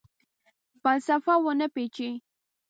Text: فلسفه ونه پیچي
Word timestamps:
فلسفه 0.83 1.33
ونه 1.43 1.67
پیچي 1.75 2.09